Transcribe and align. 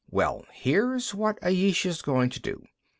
Well, 0.09 0.47
here's 0.51 1.13
what 1.13 1.37
Ayesha's 1.45 2.01
going 2.01 2.31
to 2.31 2.39
do. 2.39 2.65